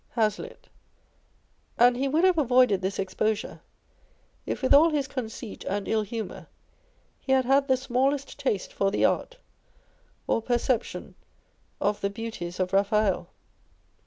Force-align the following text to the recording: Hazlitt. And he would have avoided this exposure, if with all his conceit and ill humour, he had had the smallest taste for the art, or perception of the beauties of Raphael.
Hazlitt. 0.15 0.67
And 1.77 1.95
he 1.95 2.07
would 2.07 2.23
have 2.23 2.39
avoided 2.39 2.81
this 2.81 2.97
exposure, 2.97 3.61
if 4.47 4.63
with 4.63 4.73
all 4.73 4.89
his 4.89 5.07
conceit 5.07 5.63
and 5.65 5.87
ill 5.87 6.01
humour, 6.01 6.47
he 7.19 7.33
had 7.33 7.45
had 7.45 7.67
the 7.67 7.77
smallest 7.77 8.39
taste 8.39 8.73
for 8.73 8.89
the 8.89 9.05
art, 9.05 9.37
or 10.25 10.41
perception 10.41 11.13
of 11.79 12.01
the 12.01 12.09
beauties 12.09 12.59
of 12.59 12.73
Raphael. 12.73 13.29